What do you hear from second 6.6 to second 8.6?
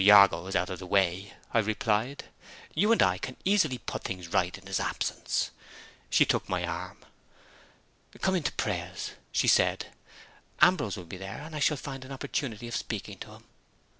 arm. "Come in to